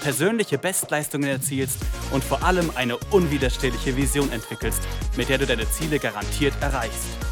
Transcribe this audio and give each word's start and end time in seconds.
persönliche 0.00 0.58
Bestleistungen 0.58 1.28
erzielst 1.28 1.78
und 2.12 2.24
vor 2.24 2.42
allem 2.42 2.70
eine 2.74 2.96
unwiderstehliche 3.10 3.96
Vision 3.96 4.30
entwickelst, 4.32 4.82
mit 5.16 5.28
der 5.28 5.38
du 5.38 5.46
deine 5.46 5.68
Ziele 5.70 5.98
garantiert 5.98 6.54
erreichst. 6.60 7.27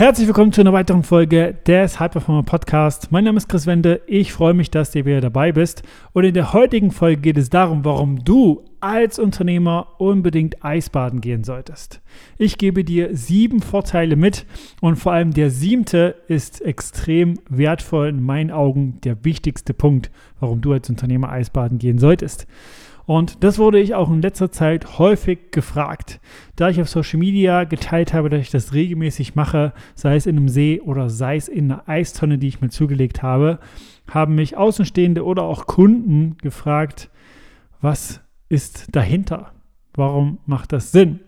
Herzlich 0.00 0.28
willkommen 0.28 0.50
zu 0.50 0.62
einer 0.62 0.72
weiteren 0.72 1.02
Folge 1.02 1.58
des 1.66 2.00
High 2.00 2.10
Performer 2.10 2.42
Podcast. 2.42 3.12
Mein 3.12 3.24
Name 3.24 3.36
ist 3.36 3.50
Chris 3.50 3.66
Wende. 3.66 4.00
Ich 4.06 4.32
freue 4.32 4.54
mich, 4.54 4.70
dass 4.70 4.92
du 4.92 5.04
wieder 5.04 5.20
dabei 5.20 5.52
bist. 5.52 5.82
Und 6.14 6.24
in 6.24 6.32
der 6.32 6.54
heutigen 6.54 6.90
Folge 6.90 7.20
geht 7.20 7.36
es 7.36 7.50
darum, 7.50 7.84
warum 7.84 8.24
du 8.24 8.64
als 8.80 9.18
Unternehmer 9.18 9.88
unbedingt 9.98 10.64
Eisbaden 10.64 11.20
gehen 11.20 11.44
solltest. 11.44 12.00
Ich 12.38 12.56
gebe 12.56 12.82
dir 12.82 13.14
sieben 13.14 13.60
Vorteile 13.60 14.16
mit 14.16 14.46
und 14.80 14.96
vor 14.96 15.12
allem 15.12 15.34
der 15.34 15.50
siebte 15.50 16.14
ist 16.28 16.62
extrem 16.62 17.38
wertvoll 17.50 18.08
in 18.08 18.22
meinen 18.22 18.52
Augen 18.52 19.02
der 19.04 19.22
wichtigste 19.22 19.74
Punkt, 19.74 20.10
warum 20.40 20.62
du 20.62 20.72
als 20.72 20.88
Unternehmer 20.88 21.28
Eisbaden 21.30 21.76
gehen 21.76 21.98
solltest. 21.98 22.46
Und 23.10 23.42
das 23.42 23.58
wurde 23.58 23.80
ich 23.80 23.96
auch 23.96 24.08
in 24.08 24.22
letzter 24.22 24.52
Zeit 24.52 25.00
häufig 25.00 25.50
gefragt. 25.50 26.20
Da 26.54 26.68
ich 26.68 26.80
auf 26.80 26.88
Social 26.88 27.18
Media 27.18 27.64
geteilt 27.64 28.14
habe, 28.14 28.28
dass 28.28 28.40
ich 28.40 28.50
das 28.52 28.72
regelmäßig 28.72 29.34
mache, 29.34 29.72
sei 29.96 30.14
es 30.14 30.26
in 30.26 30.36
einem 30.36 30.48
See 30.48 30.80
oder 30.80 31.10
sei 31.10 31.34
es 31.34 31.48
in 31.48 31.72
einer 31.72 31.88
Eistonne, 31.88 32.38
die 32.38 32.46
ich 32.46 32.60
mir 32.60 32.68
zugelegt 32.68 33.20
habe, 33.20 33.58
haben 34.08 34.36
mich 34.36 34.56
Außenstehende 34.56 35.24
oder 35.24 35.42
auch 35.42 35.66
Kunden 35.66 36.36
gefragt, 36.36 37.10
was 37.80 38.20
ist 38.48 38.94
dahinter? 38.94 39.54
Warum 39.92 40.38
macht 40.46 40.72
das 40.72 40.92
Sinn? 40.92 41.18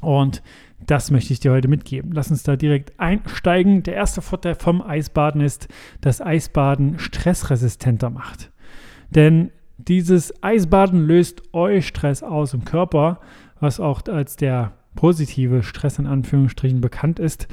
Und 0.00 0.42
das 0.84 1.12
möchte 1.12 1.32
ich 1.32 1.38
dir 1.38 1.52
heute 1.52 1.68
mitgeben. 1.68 2.10
Lass 2.10 2.32
uns 2.32 2.42
da 2.42 2.56
direkt 2.56 2.98
einsteigen. 2.98 3.84
Der 3.84 3.94
erste 3.94 4.22
Vorteil 4.22 4.56
vom 4.56 4.82
Eisbaden 4.82 5.40
ist, 5.40 5.68
dass 6.00 6.20
Eisbaden 6.20 6.98
stressresistenter 6.98 8.10
macht. 8.10 8.50
Denn 9.10 9.52
dieses 9.78 10.42
Eisbaden 10.42 11.06
löst 11.06 11.42
euch 11.54 11.86
Stress 11.86 12.22
aus 12.22 12.54
im 12.54 12.64
Körper, 12.64 13.20
was 13.60 13.80
auch 13.80 14.02
als 14.06 14.36
der 14.36 14.72
positive 14.94 15.62
Stress 15.62 15.98
in 15.98 16.06
Anführungsstrichen 16.06 16.80
bekannt 16.80 17.18
ist. 17.18 17.48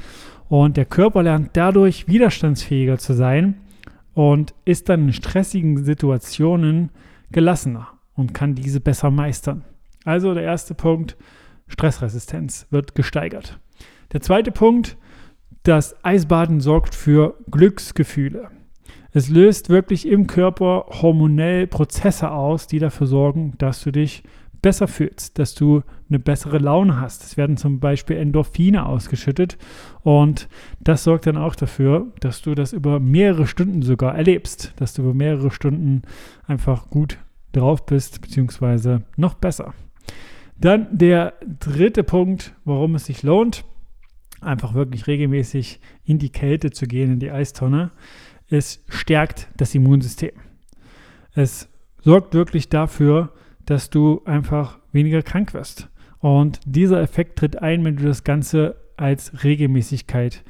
Und 0.48 0.76
der 0.76 0.84
Körper 0.84 1.22
lernt 1.22 1.50
dadurch 1.54 2.08
widerstandsfähiger 2.08 2.98
zu 2.98 3.14
sein 3.14 3.60
und 4.14 4.54
ist 4.64 4.88
dann 4.88 5.02
in 5.06 5.12
stressigen 5.12 5.84
Situationen 5.84 6.90
gelassener 7.30 7.88
und 8.14 8.34
kann 8.34 8.54
diese 8.54 8.80
besser 8.80 9.10
meistern. 9.10 9.64
Also 10.04 10.34
der 10.34 10.42
erste 10.42 10.74
Punkt, 10.74 11.16
Stressresistenz 11.68 12.66
wird 12.70 12.94
gesteigert. 12.94 13.60
Der 14.12 14.20
zweite 14.20 14.50
Punkt, 14.50 14.96
das 15.62 15.94
Eisbaden 16.04 16.60
sorgt 16.60 16.94
für 16.94 17.36
Glücksgefühle. 17.50 18.50
Es 19.12 19.28
löst 19.28 19.68
wirklich 19.68 20.06
im 20.06 20.26
Körper 20.26 20.86
hormonell 20.88 21.66
Prozesse 21.66 22.30
aus, 22.30 22.66
die 22.66 22.78
dafür 22.78 23.06
sorgen, 23.06 23.54
dass 23.58 23.82
du 23.82 23.90
dich 23.90 24.22
besser 24.62 24.88
fühlst, 24.88 25.38
dass 25.38 25.54
du 25.54 25.82
eine 26.08 26.18
bessere 26.18 26.58
Laune 26.58 27.00
hast. 27.00 27.24
Es 27.24 27.36
werden 27.36 27.56
zum 27.56 27.80
Beispiel 27.80 28.16
Endorphine 28.16 28.86
ausgeschüttet 28.86 29.56
und 30.02 30.48
das 30.80 31.04
sorgt 31.04 31.26
dann 31.26 31.36
auch 31.36 31.54
dafür, 31.54 32.12
dass 32.20 32.42
du 32.42 32.54
das 32.54 32.72
über 32.72 33.00
mehrere 33.00 33.46
Stunden 33.46 33.82
sogar 33.82 34.14
erlebst, 34.14 34.74
dass 34.76 34.92
du 34.92 35.02
über 35.02 35.14
mehrere 35.14 35.50
Stunden 35.50 36.02
einfach 36.46 36.90
gut 36.90 37.18
drauf 37.52 37.86
bist, 37.86 38.20
beziehungsweise 38.20 39.02
noch 39.16 39.34
besser. 39.34 39.74
Dann 40.58 40.86
der 40.90 41.34
dritte 41.58 42.04
Punkt, 42.04 42.54
warum 42.64 42.94
es 42.94 43.06
sich 43.06 43.22
lohnt, 43.22 43.64
einfach 44.42 44.74
wirklich 44.74 45.06
regelmäßig 45.06 45.80
in 46.04 46.18
die 46.18 46.30
Kälte 46.30 46.70
zu 46.70 46.86
gehen, 46.86 47.12
in 47.12 47.20
die 47.20 47.30
Eistonne. 47.30 47.92
Es 48.50 48.84
stärkt 48.88 49.48
das 49.56 49.74
Immunsystem. 49.74 50.32
Es 51.34 51.68
sorgt 52.02 52.34
wirklich 52.34 52.68
dafür, 52.68 53.32
dass 53.64 53.90
du 53.90 54.22
einfach 54.24 54.78
weniger 54.92 55.22
krank 55.22 55.54
wirst. 55.54 55.88
Und 56.18 56.60
dieser 56.66 57.00
Effekt 57.00 57.38
tritt 57.38 57.62
ein, 57.62 57.84
wenn 57.84 57.96
du 57.96 58.04
das 58.04 58.24
Ganze 58.24 58.76
als 58.96 59.44
Regelmäßigkeit 59.44 60.42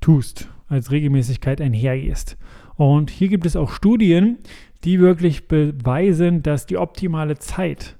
tust, 0.00 0.48
als 0.68 0.90
Regelmäßigkeit 0.90 1.60
einhergehst. 1.60 2.36
Und 2.76 3.10
hier 3.10 3.28
gibt 3.28 3.46
es 3.46 3.56
auch 3.56 3.72
Studien, 3.72 4.38
die 4.84 5.00
wirklich 5.00 5.48
beweisen, 5.48 6.42
dass 6.42 6.66
die 6.66 6.76
optimale 6.76 7.38
Zeit 7.38 7.96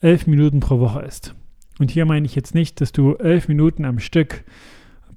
elf 0.00 0.26
Minuten 0.26 0.60
pro 0.60 0.80
Woche 0.80 1.02
ist. 1.02 1.34
Und 1.78 1.90
hier 1.90 2.06
meine 2.06 2.26
ich 2.26 2.34
jetzt 2.34 2.54
nicht, 2.54 2.80
dass 2.80 2.90
du 2.90 3.14
elf 3.14 3.46
Minuten 3.46 3.84
am 3.84 3.98
Stück 4.00 4.44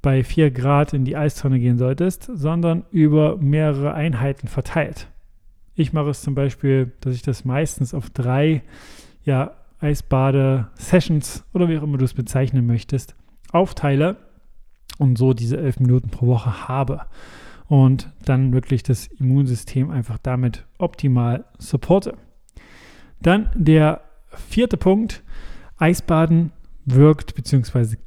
bei 0.01 0.23
4 0.23 0.51
Grad 0.51 0.93
in 0.93 1.05
die 1.05 1.15
Eistonne 1.15 1.59
gehen 1.59 1.77
solltest, 1.77 2.29
sondern 2.33 2.85
über 2.91 3.37
mehrere 3.37 3.93
Einheiten 3.93 4.47
verteilt. 4.47 5.07
Ich 5.75 5.93
mache 5.93 6.09
es 6.09 6.21
zum 6.21 6.35
Beispiel, 6.35 6.91
dass 7.01 7.13
ich 7.13 7.21
das 7.21 7.45
meistens 7.45 7.93
auf 7.93 8.09
drei 8.09 8.63
ja, 9.23 9.55
Eisbade-Sessions 9.79 11.45
oder 11.53 11.69
wie 11.69 11.77
auch 11.77 11.83
immer 11.83 11.97
du 11.97 12.05
es 12.05 12.13
bezeichnen 12.13 12.65
möchtest, 12.65 13.15
aufteile 13.51 14.17
und 14.97 15.17
so 15.17 15.33
diese 15.33 15.57
elf 15.57 15.79
Minuten 15.79 16.09
pro 16.09 16.27
Woche 16.27 16.67
habe 16.67 17.01
und 17.67 18.11
dann 18.25 18.53
wirklich 18.53 18.83
das 18.83 19.07
Immunsystem 19.07 19.89
einfach 19.89 20.17
damit 20.17 20.65
optimal 20.77 21.45
supporte. 21.57 22.15
Dann 23.21 23.49
der 23.55 24.01
vierte 24.27 24.77
Punkt, 24.77 25.23
Eisbaden 25.77 26.51
wirkt, 26.85 27.33
beziehungsweise 27.35 27.97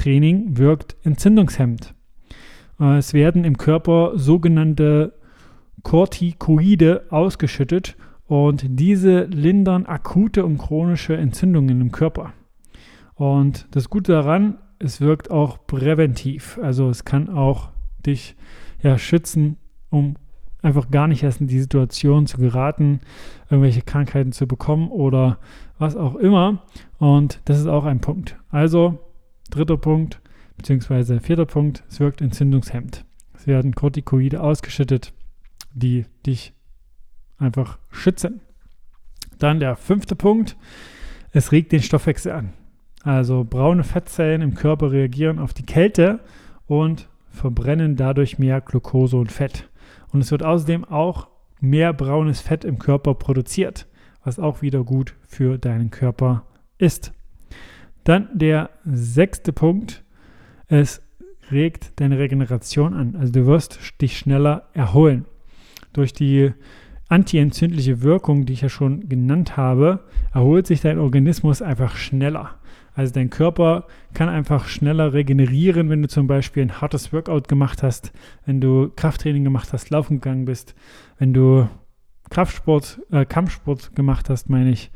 Kältetraining 0.00 0.56
wirkt 0.56 0.96
entzündungshemmend. 1.02 1.94
Äh, 2.80 2.96
es 2.96 3.12
werden 3.12 3.44
im 3.44 3.58
Körper 3.58 4.12
sogenannte 4.14 5.12
Corticoide 5.82 7.04
ausgeschüttet 7.10 7.96
und 8.26 8.64
diese 8.66 9.24
lindern 9.24 9.86
akute 9.86 10.44
und 10.44 10.58
chronische 10.58 11.16
Entzündungen 11.16 11.80
im 11.80 11.92
Körper. 11.92 12.32
Und 13.14 13.66
das 13.72 13.90
Gute 13.90 14.12
daran, 14.12 14.56
es 14.78 15.02
wirkt 15.02 15.30
auch 15.30 15.66
präventiv. 15.66 16.58
Also 16.62 16.88
es 16.88 17.04
kann 17.04 17.28
auch 17.28 17.68
dich 18.06 18.36
ja, 18.82 18.96
schützen, 18.96 19.58
um 19.90 20.16
einfach 20.62 20.90
gar 20.90 21.08
nicht 21.08 21.22
erst 21.22 21.42
in 21.42 21.46
die 21.46 21.60
Situation 21.60 22.26
zu 22.26 22.38
geraten, 22.38 23.00
irgendwelche 23.50 23.82
Krankheiten 23.82 24.32
zu 24.32 24.46
bekommen 24.46 24.90
oder 24.90 25.38
was 25.78 25.96
auch 25.96 26.14
immer. 26.14 26.62
Und 26.98 27.40
das 27.44 27.58
ist 27.58 27.66
auch 27.66 27.84
ein 27.84 28.00
Punkt. 28.00 28.38
Also, 28.50 28.98
dritter 29.50 29.76
Punkt, 29.76 30.20
beziehungsweise 30.56 31.20
vierter 31.20 31.46
Punkt, 31.46 31.84
es 31.88 32.00
wirkt 32.00 32.20
entzündungshemmend. 32.20 33.04
Es 33.34 33.46
werden 33.46 33.74
Corticoide 33.74 34.40
ausgeschüttet, 34.42 35.12
die 35.72 36.04
dich 36.26 36.52
einfach 37.38 37.78
schützen. 37.90 38.40
Dann 39.38 39.60
der 39.60 39.76
fünfte 39.76 40.14
Punkt, 40.14 40.56
es 41.32 41.52
regt 41.52 41.72
den 41.72 41.82
Stoffwechsel 41.82 42.32
an. 42.32 42.52
Also 43.02 43.46
braune 43.48 43.84
Fettzellen 43.84 44.42
im 44.42 44.54
Körper 44.54 44.92
reagieren 44.92 45.38
auf 45.38 45.54
die 45.54 45.64
Kälte 45.64 46.20
und 46.66 47.08
verbrennen 47.30 47.96
dadurch 47.96 48.38
mehr 48.38 48.60
Glucose 48.60 49.16
und 49.16 49.32
Fett. 49.32 49.68
Und 50.12 50.20
es 50.20 50.30
wird 50.30 50.42
außerdem 50.42 50.84
auch 50.84 51.28
mehr 51.60 51.92
braunes 51.92 52.40
Fett 52.40 52.64
im 52.64 52.78
Körper 52.78 53.14
produziert, 53.14 53.86
was 54.22 54.38
auch 54.38 54.60
wieder 54.60 54.84
gut 54.84 55.14
für 55.26 55.56
deinen 55.56 55.90
Körper 55.90 56.44
ist. 56.78 57.12
Dann 58.10 58.28
der 58.32 58.70
sechste 58.84 59.52
Punkt, 59.52 60.02
es 60.66 61.00
regt 61.52 61.92
deine 62.00 62.18
Regeneration 62.18 62.92
an. 62.92 63.14
Also 63.14 63.32
du 63.32 63.46
wirst 63.46 63.78
dich 64.00 64.18
schneller 64.18 64.64
erholen. 64.72 65.26
Durch 65.92 66.12
die 66.12 66.52
antientzündliche 67.08 68.02
Wirkung, 68.02 68.46
die 68.46 68.54
ich 68.54 68.62
ja 68.62 68.68
schon 68.68 69.08
genannt 69.08 69.56
habe, 69.56 70.00
erholt 70.34 70.66
sich 70.66 70.80
dein 70.80 70.98
Organismus 70.98 71.62
einfach 71.62 71.94
schneller. 71.94 72.56
Also 72.94 73.14
dein 73.14 73.30
Körper 73.30 73.86
kann 74.12 74.28
einfach 74.28 74.66
schneller 74.66 75.12
regenerieren, 75.12 75.88
wenn 75.88 76.02
du 76.02 76.08
zum 76.08 76.26
Beispiel 76.26 76.64
ein 76.64 76.80
hartes 76.80 77.12
Workout 77.12 77.46
gemacht 77.46 77.84
hast, 77.84 78.10
wenn 78.44 78.60
du 78.60 78.90
Krafttraining 78.96 79.44
gemacht 79.44 79.72
hast, 79.72 79.88
laufen 79.90 80.16
gegangen 80.16 80.46
bist, 80.46 80.74
wenn 81.20 81.32
du 81.32 81.68
Kraftsport, 82.28 83.02
äh, 83.12 83.24
Kampfsport 83.24 83.94
gemacht 83.94 84.28
hast, 84.30 84.50
meine 84.50 84.70
ich, 84.72 84.90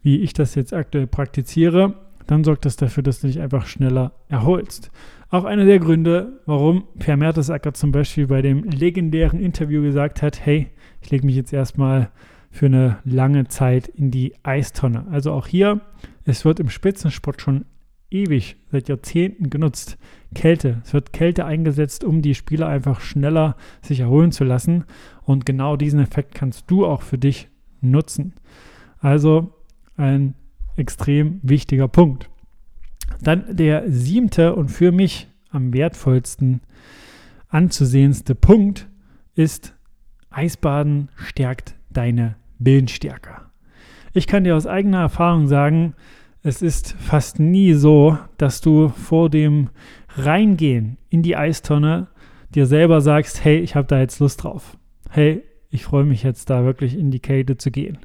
wie 0.00 0.18
ich 0.18 0.32
das 0.32 0.54
jetzt 0.54 0.72
aktuell 0.72 1.08
praktiziere, 1.08 1.96
dann 2.26 2.44
sorgt 2.44 2.64
das 2.64 2.76
dafür, 2.76 3.02
dass 3.02 3.20
du 3.20 3.26
dich 3.26 3.40
einfach 3.40 3.66
schneller 3.66 4.12
erholst. 4.28 4.90
Auch 5.28 5.44
einer 5.44 5.64
der 5.64 5.78
Gründe, 5.78 6.40
warum 6.46 6.84
Per 6.98 7.16
Mertesacker 7.16 7.72
zum 7.72 7.92
Beispiel 7.92 8.26
bei 8.26 8.42
dem 8.42 8.64
legendären 8.64 9.40
Interview 9.40 9.82
gesagt 9.82 10.22
hat, 10.22 10.44
hey, 10.44 10.68
ich 11.00 11.10
lege 11.10 11.26
mich 11.26 11.36
jetzt 11.36 11.52
erstmal 11.52 12.10
für 12.50 12.66
eine 12.66 12.98
lange 13.04 13.48
Zeit 13.48 13.88
in 13.88 14.10
die 14.10 14.34
Eistonne. 14.42 15.06
Also 15.10 15.32
auch 15.32 15.46
hier, 15.46 15.80
es 16.24 16.44
wird 16.44 16.60
im 16.60 16.68
Spitzensport 16.68 17.40
schon 17.40 17.64
ewig, 18.10 18.56
seit 18.70 18.88
Jahrzehnten 18.88 19.50
genutzt. 19.50 19.98
Kälte. 20.34 20.82
Es 20.84 20.92
wird 20.92 21.12
Kälte 21.12 21.44
eingesetzt, 21.44 22.04
um 22.04 22.22
die 22.22 22.34
Spieler 22.34 22.68
einfach 22.68 23.00
schneller 23.00 23.56
sich 23.80 24.00
erholen 24.00 24.32
zu 24.32 24.44
lassen. 24.44 24.84
Und 25.24 25.46
genau 25.46 25.76
diesen 25.76 26.00
Effekt 26.00 26.34
kannst 26.34 26.70
du 26.70 26.86
auch 26.86 27.02
für 27.02 27.18
dich 27.18 27.48
nutzen. 27.80 28.34
Also 28.98 29.54
ein 29.96 30.34
extrem 30.76 31.40
wichtiger 31.42 31.88
Punkt. 31.88 32.28
Dann 33.20 33.56
der 33.56 33.90
siebte 33.90 34.54
und 34.54 34.68
für 34.68 34.92
mich 34.92 35.28
am 35.50 35.72
wertvollsten 35.72 36.60
anzusehendste 37.48 38.34
Punkt 38.34 38.88
ist, 39.34 39.74
Eisbaden 40.30 41.10
stärkt 41.16 41.74
deine 41.90 42.36
Willensstärke. 42.58 43.42
Ich 44.14 44.26
kann 44.26 44.44
dir 44.44 44.56
aus 44.56 44.66
eigener 44.66 45.00
Erfahrung 45.00 45.46
sagen, 45.46 45.94
es 46.42 46.62
ist 46.62 46.92
fast 46.98 47.38
nie 47.38 47.74
so, 47.74 48.18
dass 48.36 48.60
du 48.60 48.88
vor 48.88 49.30
dem 49.30 49.70
Reingehen 50.16 50.98
in 51.08 51.22
die 51.22 51.36
Eistonne 51.36 52.08
dir 52.54 52.66
selber 52.66 53.00
sagst, 53.00 53.44
hey, 53.44 53.58
ich 53.58 53.76
habe 53.76 53.86
da 53.86 54.00
jetzt 54.00 54.18
Lust 54.18 54.42
drauf. 54.42 54.76
Hey, 55.08 55.44
ich 55.70 55.84
freue 55.84 56.04
mich 56.04 56.22
jetzt 56.22 56.50
da 56.50 56.64
wirklich 56.64 56.98
in 56.98 57.10
die 57.10 57.20
Kälte 57.20 57.56
zu 57.56 57.70
gehen. 57.70 57.98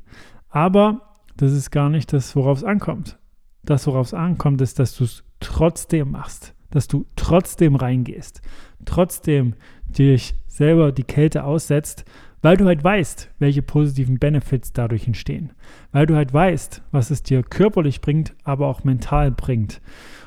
Aber 0.49 1.06
das 1.37 1.51
ist 1.51 1.71
gar 1.71 1.89
nicht 1.89 2.11
das, 2.13 2.35
worauf 2.35 2.57
es 2.59 2.63
ankommt. 2.63 3.17
Das, 3.63 3.87
worauf 3.87 4.07
es 4.07 4.13
ankommt, 4.13 4.61
ist, 4.61 4.79
dass 4.79 4.95
du 4.95 5.03
es 5.03 5.23
trotzdem 5.39 6.11
machst, 6.11 6.55
dass 6.71 6.87
du 6.87 7.05
trotzdem 7.15 7.75
reingehst, 7.75 8.41
trotzdem 8.85 9.55
dich 9.85 10.35
selber 10.47 10.91
die 10.91 11.03
Kälte 11.03 11.43
aussetzt, 11.43 12.05
weil 12.41 12.57
du 12.57 12.65
halt 12.65 12.83
weißt, 12.83 13.31
welche 13.39 13.61
positiven 13.61 14.19
Benefits 14.19 14.73
dadurch 14.73 15.07
entstehen, 15.07 15.53
weil 15.91 16.05
du 16.05 16.15
halt 16.15 16.33
weißt, 16.33 16.83
was 16.91 17.11
es 17.11 17.23
dir 17.23 17.43
körperlich 17.43 18.01
bringt, 18.01 18.35
aber 18.43 18.67
auch 18.67 18.83
mental 18.83 19.31
bringt. 19.31 19.81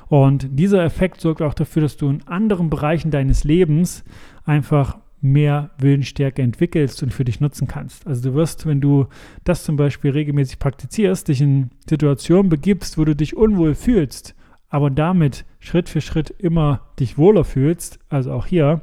Und 0.08 0.48
dieser 0.58 0.84
Effekt 0.84 1.20
sorgt 1.20 1.40
auch 1.40 1.54
dafür, 1.54 1.82
dass 1.82 1.96
du 1.96 2.08
in 2.10 2.26
anderen 2.26 2.68
Bereichen 2.68 3.10
deines 3.10 3.44
Lebens 3.44 4.04
einfach 4.44 4.98
mehr 5.20 5.70
Willensstärke 5.78 6.42
entwickelst 6.42 7.02
und 7.02 7.12
für 7.12 7.24
dich 7.24 7.40
nutzen 7.40 7.68
kannst. 7.68 8.06
Also 8.06 8.30
du 8.30 8.34
wirst, 8.34 8.66
wenn 8.66 8.80
du 8.80 9.06
das 9.44 9.64
zum 9.64 9.76
Beispiel 9.76 10.12
regelmäßig 10.12 10.58
praktizierst, 10.58 11.28
dich 11.28 11.40
in 11.40 11.70
Situationen 11.88 12.48
begibst, 12.48 12.96
wo 12.96 13.04
du 13.04 13.14
dich 13.14 13.36
unwohl 13.36 13.74
fühlst, 13.74 14.34
aber 14.68 14.90
damit 14.90 15.44
Schritt 15.58 15.88
für 15.88 16.00
Schritt 16.00 16.30
immer 16.30 16.88
dich 16.98 17.18
wohler 17.18 17.44
fühlst, 17.44 17.98
also 18.08 18.32
auch 18.32 18.46
hier, 18.46 18.82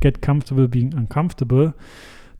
get 0.00 0.22
comfortable 0.22 0.68
being 0.68 0.94
uncomfortable, 0.94 1.74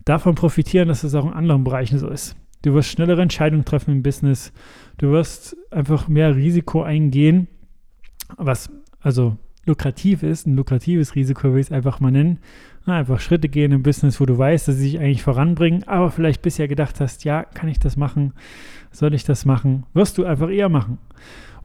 davon 0.05 0.35
profitieren, 0.35 0.89
dass 0.89 1.05
es 1.05 1.15
auch 1.15 1.27
in 1.27 1.33
anderen 1.33 1.65
Bereichen 1.65 1.99
so 1.99 2.09
ist. 2.09 2.37
Du 2.63 2.73
wirst 2.75 2.89
schnellere 2.89 3.23
Entscheidungen 3.23 3.65
treffen 3.65 3.91
im 3.93 4.03
Business, 4.03 4.53
du 4.99 5.11
wirst 5.11 5.57
einfach 5.71 6.09
mehr 6.09 6.35
Risiko 6.35 6.83
eingehen, 6.83 7.49
was 8.37 8.71
also 9.01 9.37
lukrativ 9.67 10.23
ist, 10.23 10.47
ein 10.47 10.57
lukratives 10.57 11.15
Risiko 11.15 11.53
will 11.53 11.61
ich 11.61 11.67
es 11.67 11.73
einfach 11.73 12.01
mal 12.01 12.11
nennen, 12.11 12.39
einfach 12.87 13.21
Schritte 13.21 13.49
gehen 13.49 13.73
im 13.73 13.83
Business, 13.83 14.21
wo 14.21 14.27
du 14.27 14.39
weißt, 14.39 14.69
dass 14.69 14.77
sie 14.77 14.91
sich 14.91 15.01
eigentlich 15.01 15.23
voranbringen, 15.23 15.85
aber 15.89 16.11
vielleicht 16.11 16.43
bisher 16.43 16.69
gedacht 16.69 17.01
hast, 17.01 17.25
ja, 17.25 17.43
kann 17.43 17.69
ich 17.69 17.79
das 17.79 17.97
machen? 17.97 18.33
Soll 18.93 19.15
ich 19.15 19.25
das 19.25 19.45
machen? 19.45 19.85
Wirst 19.93 20.19
du 20.19 20.25
einfach 20.25 20.49
eher 20.49 20.69
machen. 20.69 20.99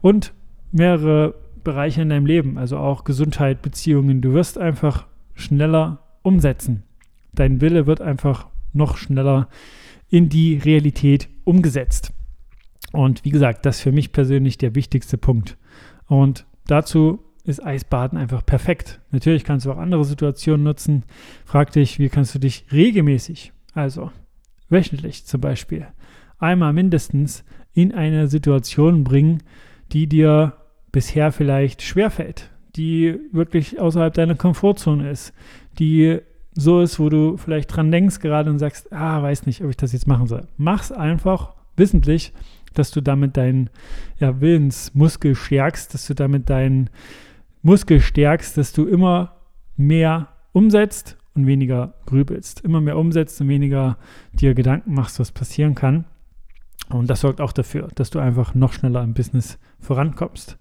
Und 0.00 0.34
mehrere 0.72 1.34
Bereiche 1.62 2.02
in 2.02 2.08
deinem 2.08 2.26
Leben, 2.26 2.58
also 2.58 2.78
auch 2.78 3.04
Gesundheit, 3.04 3.62
Beziehungen. 3.62 4.20
Du 4.20 4.32
wirst 4.32 4.58
einfach 4.58 5.06
schneller 5.34 6.00
umsetzen. 6.22 6.82
Dein 7.32 7.60
Wille 7.60 7.86
wird 7.86 8.00
einfach 8.00 8.48
noch 8.72 8.96
schneller 8.96 9.48
in 10.08 10.28
die 10.28 10.56
Realität 10.58 11.28
umgesetzt. 11.44 12.12
Und 12.92 13.24
wie 13.24 13.30
gesagt, 13.30 13.64
das 13.64 13.76
ist 13.76 13.82
für 13.82 13.92
mich 13.92 14.12
persönlich 14.12 14.58
der 14.58 14.74
wichtigste 14.74 15.16
Punkt. 15.16 15.56
Und 16.06 16.46
dazu 16.66 17.20
ist 17.44 17.64
Eisbaden 17.64 18.18
einfach 18.18 18.44
perfekt. 18.44 19.00
Natürlich 19.10 19.44
kannst 19.44 19.66
du 19.66 19.72
auch 19.72 19.78
andere 19.78 20.04
Situationen 20.04 20.64
nutzen. 20.64 21.04
Frag 21.44 21.72
dich, 21.72 21.98
wie 21.98 22.08
kannst 22.08 22.34
du 22.34 22.38
dich 22.38 22.64
regelmäßig, 22.72 23.52
also 23.74 24.10
wöchentlich 24.68 25.26
zum 25.26 25.40
Beispiel, 25.40 25.86
einmal 26.38 26.72
mindestens 26.72 27.44
in 27.74 27.92
eine 27.92 28.28
Situation 28.28 29.04
bringen, 29.04 29.42
die 29.92 30.06
dir 30.06 30.54
bisher 30.92 31.32
vielleicht 31.32 31.82
schwerfällt, 31.82 32.50
die 32.76 33.18
wirklich 33.32 33.80
außerhalb 33.80 34.14
deiner 34.14 34.34
Komfortzone 34.34 35.10
ist, 35.10 35.32
die 35.78 36.20
so 36.54 36.80
ist, 36.82 36.98
wo 36.98 37.08
du 37.08 37.38
vielleicht 37.38 37.74
dran 37.74 37.90
denkst 37.90 38.20
gerade 38.20 38.50
und 38.50 38.58
sagst, 38.58 38.92
ah, 38.92 39.22
weiß 39.22 39.46
nicht, 39.46 39.62
ob 39.62 39.70
ich 39.70 39.76
das 39.76 39.92
jetzt 39.92 40.06
machen 40.06 40.26
soll. 40.26 40.46
Mach's 40.58 40.92
einfach 40.92 41.54
wissentlich, 41.76 42.32
dass 42.74 42.90
du 42.90 43.00
damit 43.00 43.36
deinen 43.36 43.70
ja, 44.18 44.40
Willensmuskel 44.40 45.34
stärkst, 45.34 45.94
dass 45.94 46.06
du 46.06 46.14
damit 46.14 46.50
deinen 46.50 46.90
Muskel 47.62 48.00
stärkst, 48.00 48.56
dass 48.56 48.72
du 48.72 48.86
immer 48.86 49.36
mehr 49.76 50.28
umsetzt 50.52 51.16
und 51.34 51.46
weniger 51.46 51.94
grübelst. 52.06 52.60
Immer 52.60 52.80
mehr 52.80 52.98
umsetzt 52.98 53.40
und 53.40 53.48
weniger 53.48 53.96
dir 54.32 54.54
Gedanken 54.54 54.94
machst, 54.94 55.18
was 55.18 55.32
passieren 55.32 55.74
kann. 55.74 56.04
Und 56.90 57.08
das 57.08 57.20
sorgt 57.20 57.40
auch 57.40 57.52
dafür, 57.52 57.88
dass 57.94 58.10
du 58.10 58.18
einfach 58.18 58.54
noch 58.54 58.72
schneller 58.72 59.02
im 59.02 59.14
Business 59.14 59.58
vorankommst. 59.80 60.58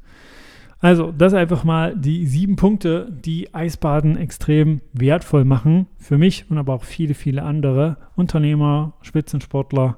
Also, 0.79 1.11
das 1.11 1.33
einfach 1.35 1.63
mal 1.63 1.95
die 1.95 2.25
sieben 2.25 2.55
Punkte, 2.55 3.07
die 3.11 3.53
Eisbaden 3.53 4.17
extrem 4.17 4.81
wertvoll 4.93 5.45
machen. 5.45 5.87
Für 5.97 6.17
mich 6.17 6.49
und 6.49 6.57
aber 6.57 6.73
auch 6.73 6.83
viele, 6.83 7.13
viele 7.13 7.43
andere 7.43 7.97
Unternehmer, 8.15 8.93
Spitzensportler. 9.01 9.97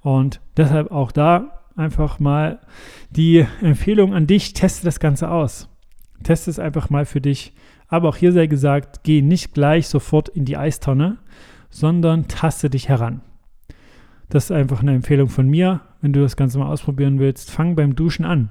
Und 0.00 0.40
deshalb 0.56 0.90
auch 0.90 1.12
da 1.12 1.62
einfach 1.76 2.18
mal 2.18 2.60
die 3.10 3.46
Empfehlung 3.60 4.12
an 4.12 4.26
dich, 4.26 4.54
teste 4.54 4.84
das 4.84 4.98
Ganze 4.98 5.30
aus. 5.30 5.68
Teste 6.22 6.50
es 6.50 6.58
einfach 6.58 6.90
mal 6.90 7.04
für 7.04 7.20
dich. 7.20 7.52
Aber 7.88 8.08
auch 8.08 8.16
hier 8.16 8.32
sei 8.32 8.46
gesagt, 8.46 9.02
geh 9.02 9.22
nicht 9.22 9.54
gleich 9.54 9.88
sofort 9.88 10.28
in 10.28 10.44
die 10.44 10.56
Eistonne, 10.56 11.18
sondern 11.70 12.28
taste 12.28 12.70
dich 12.70 12.88
heran. 12.88 13.20
Das 14.28 14.44
ist 14.44 14.52
einfach 14.52 14.80
eine 14.80 14.94
Empfehlung 14.94 15.28
von 15.28 15.48
mir. 15.48 15.82
Wenn 16.00 16.12
du 16.12 16.20
das 16.20 16.36
Ganze 16.36 16.58
mal 16.58 16.70
ausprobieren 16.70 17.18
willst, 17.18 17.50
fang 17.50 17.76
beim 17.76 17.94
Duschen 17.94 18.24
an. 18.24 18.50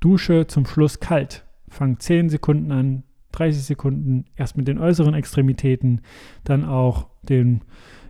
Dusche 0.00 0.46
zum 0.46 0.66
Schluss 0.66 1.00
kalt. 1.00 1.44
Fang 1.68 1.98
10 1.98 2.28
Sekunden 2.30 2.72
an, 2.72 3.02
30 3.32 3.62
Sekunden, 3.62 4.24
erst 4.36 4.56
mit 4.56 4.68
den 4.68 4.78
äußeren 4.78 5.14
Extremitäten, 5.14 6.00
dann 6.44 6.64
auch 6.64 7.08
den 7.22 7.62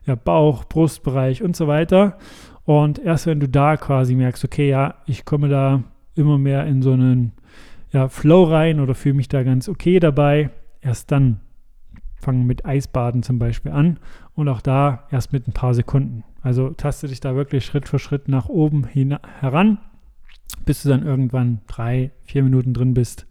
ja, 0.06 0.14
Bauch, 0.14 0.64
Brustbereich 0.64 1.42
und 1.42 1.56
so 1.56 1.66
weiter. 1.66 2.18
Und 2.64 2.98
erst 2.98 3.26
wenn 3.26 3.40
du 3.40 3.48
da 3.48 3.76
quasi 3.76 4.14
merkst, 4.14 4.44
okay, 4.44 4.68
ja, 4.68 4.96
ich 5.06 5.24
komme 5.24 5.48
da 5.48 5.82
immer 6.14 6.38
mehr 6.38 6.66
in 6.66 6.82
so 6.82 6.92
einen 6.92 7.32
ja, 7.92 8.08
Flow 8.08 8.44
rein 8.44 8.80
oder 8.80 8.94
fühle 8.94 9.14
mich 9.14 9.28
da 9.28 9.42
ganz 9.42 9.68
okay 9.68 9.98
dabei. 9.98 10.50
Erst 10.80 11.10
dann 11.10 11.40
fangen 12.14 12.46
mit 12.46 12.66
Eisbaden 12.66 13.22
zum 13.22 13.38
Beispiel 13.38 13.72
an 13.72 13.98
und 14.34 14.48
auch 14.48 14.60
da 14.60 15.06
erst 15.10 15.32
mit 15.32 15.46
ein 15.46 15.52
paar 15.52 15.74
Sekunden. 15.74 16.24
Also 16.42 16.70
taste 16.70 17.08
dich 17.08 17.20
da 17.20 17.34
wirklich 17.34 17.64
Schritt 17.64 17.88
für 17.88 17.98
Schritt 17.98 18.28
nach 18.28 18.48
oben 18.48 18.84
hin, 18.84 19.16
heran, 19.40 19.78
bis 20.64 20.82
du 20.82 20.88
dann 20.88 21.04
irgendwann 21.04 21.60
drei, 21.66 22.10
vier 22.24 22.42
Minuten 22.42 22.74
drin 22.74 22.94
bist 22.94 23.26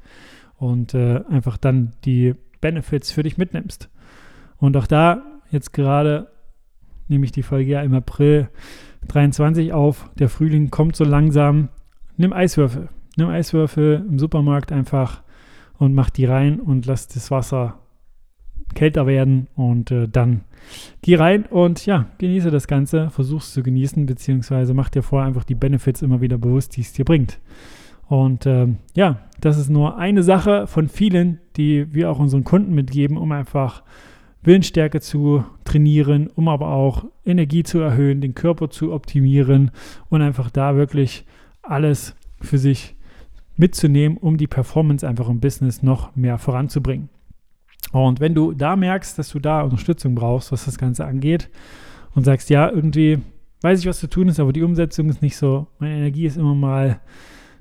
und 0.57 0.93
äh, 0.93 1.21
einfach 1.29 1.57
dann 1.57 1.93
die 2.05 2.35
Benefits 2.61 3.11
für 3.11 3.23
dich 3.23 3.37
mitnimmst. 3.37 3.89
Und 4.57 4.75
auch 4.77 4.87
da 4.87 5.23
jetzt 5.51 5.73
gerade 5.73 6.31
nehme 7.07 7.25
ich 7.25 7.31
die 7.31 7.43
Folge 7.43 7.71
ja 7.71 7.81
im 7.81 7.93
April 7.93 8.49
23 9.07 9.71
auf. 9.73 10.09
Der 10.17 10.29
Frühling 10.29 10.71
kommt 10.71 10.95
so 10.95 11.03
langsam. 11.03 11.69
Nimm 12.17 12.33
Eiswürfel 12.33 12.89
nimm 13.17 13.29
Eiswürfel 13.29 14.05
im 14.07 14.19
Supermarkt 14.19 14.71
einfach 14.71 15.23
und 15.77 15.93
mach 15.93 16.09
die 16.09 16.25
rein 16.25 16.59
und 16.59 16.85
lass 16.85 17.07
das 17.07 17.29
Wasser 17.31 17.79
kälter 18.73 19.07
werden 19.07 19.47
und 19.55 19.91
äh, 19.91 20.07
dann 20.07 20.41
geh 21.01 21.15
rein 21.15 21.45
und 21.45 21.85
ja, 21.85 22.07
genieße 22.17 22.51
das 22.51 22.67
Ganze, 22.67 23.09
versuch 23.09 23.41
es 23.41 23.53
zu 23.53 23.63
genießen, 23.63 24.05
beziehungsweise 24.05 24.73
mach 24.73 24.89
dir 24.89 25.03
vorher 25.03 25.27
einfach 25.27 25.43
die 25.43 25.55
Benefits 25.55 26.01
immer 26.01 26.21
wieder 26.21 26.37
bewusst, 26.37 26.75
die 26.75 26.81
es 26.81 26.93
dir 26.93 27.05
bringt. 27.05 27.39
Und 28.07 28.45
äh, 28.45 28.67
ja, 28.95 29.19
das 29.41 29.57
ist 29.57 29.69
nur 29.69 29.97
eine 29.97 30.23
Sache 30.23 30.67
von 30.67 30.87
vielen, 30.87 31.39
die 31.57 31.93
wir 31.93 32.09
auch 32.09 32.19
unseren 32.19 32.43
Kunden 32.43 32.73
mitgeben, 32.73 33.17
um 33.17 33.31
einfach 33.31 33.83
Willensstärke 34.43 35.01
zu 35.01 35.43
trainieren, 35.65 36.27
um 36.27 36.47
aber 36.47 36.69
auch 36.69 37.05
Energie 37.25 37.63
zu 37.63 37.79
erhöhen, 37.79 38.21
den 38.21 38.33
Körper 38.33 38.69
zu 38.69 38.93
optimieren 38.93 39.71
und 40.09 40.21
einfach 40.21 40.49
da 40.49 40.75
wirklich 40.75 41.25
alles 41.63 42.15
für 42.39 42.57
sich 42.57 42.95
mitzunehmen, 43.57 44.17
um 44.17 44.37
die 44.37 44.47
Performance 44.47 45.07
einfach 45.07 45.29
im 45.29 45.39
Business 45.39 45.83
noch 45.83 46.15
mehr 46.15 46.37
voranzubringen. 46.37 47.09
Und 47.91 48.19
wenn 48.19 48.35
du 48.35 48.53
da 48.53 48.75
merkst, 48.75 49.17
dass 49.17 49.29
du 49.29 49.39
da 49.39 49.61
Unterstützung 49.61 50.15
brauchst, 50.15 50.51
was 50.51 50.65
das 50.65 50.77
Ganze 50.77 51.05
angeht, 51.05 51.49
und 52.13 52.23
sagst, 52.23 52.49
ja, 52.49 52.69
irgendwie 52.69 53.19
weiß 53.61 53.79
ich, 53.79 53.87
was 53.87 53.99
zu 53.99 54.07
tun 54.07 54.27
ist, 54.27 54.39
aber 54.39 54.53
die 54.53 54.63
Umsetzung 54.63 55.09
ist 55.09 55.21
nicht 55.21 55.37
so, 55.37 55.67
meine 55.79 55.95
Energie 55.97 56.25
ist 56.25 56.37
immer 56.37 56.55
mal 56.55 56.99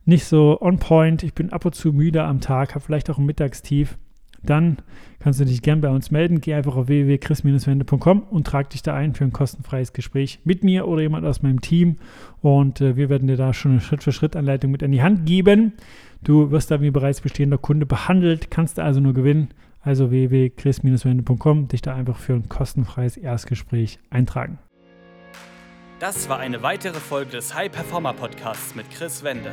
nicht 0.04 0.24
so 0.24 0.60
on 0.60 0.78
point, 0.78 1.22
ich 1.22 1.34
bin 1.34 1.52
ab 1.52 1.64
und 1.64 1.74
zu 1.74 1.92
müde 1.92 2.22
am 2.22 2.40
Tag, 2.40 2.74
habe 2.74 2.84
vielleicht 2.84 3.10
auch 3.10 3.18
ein 3.18 3.26
Mittagstief, 3.26 3.98
dann 4.42 4.78
kannst 5.18 5.40
du 5.40 5.44
dich 5.44 5.62
gern 5.62 5.80
bei 5.80 5.88
uns 5.88 6.10
melden. 6.10 6.40
Geh 6.40 6.54
einfach 6.54 6.76
auf 6.76 6.88
www.chris-wende.com 6.88 8.22
und 8.22 8.46
trag 8.46 8.70
dich 8.70 8.82
da 8.82 8.94
ein 8.94 9.14
für 9.14 9.24
ein 9.24 9.32
kostenfreies 9.32 9.92
Gespräch 9.92 10.40
mit 10.44 10.64
mir 10.64 10.86
oder 10.86 11.02
jemand 11.02 11.26
aus 11.26 11.42
meinem 11.42 11.60
Team. 11.60 11.98
Und 12.42 12.80
äh, 12.80 12.96
wir 12.96 13.08
werden 13.08 13.28
dir 13.28 13.36
da 13.36 13.52
schon 13.52 13.72
eine 13.72 13.80
Schritt-für-Schritt-Anleitung 13.80 14.70
mit 14.70 14.82
an 14.82 14.92
die 14.92 15.02
Hand 15.02 15.26
geben. 15.26 15.72
Du 16.22 16.50
wirst 16.50 16.70
da 16.70 16.80
wie 16.80 16.90
bereits 16.90 17.20
bestehender 17.20 17.58
Kunde 17.58 17.86
behandelt, 17.86 18.50
kannst 18.50 18.78
also 18.78 19.00
nur 19.00 19.14
gewinnen. 19.14 19.48
Also 19.80 20.10
www.chris-wende.com, 20.10 21.68
dich 21.68 21.82
da 21.82 21.94
einfach 21.94 22.18
für 22.18 22.34
ein 22.34 22.48
kostenfreies 22.48 23.16
Erstgespräch 23.16 24.00
eintragen. 24.10 24.58
Das 26.00 26.28
war 26.28 26.38
eine 26.38 26.62
weitere 26.62 27.00
Folge 27.00 27.30
des 27.32 27.54
High 27.54 27.70
Performer 27.72 28.12
Podcasts 28.12 28.74
mit 28.74 28.90
Chris 28.90 29.22
Wende. 29.22 29.52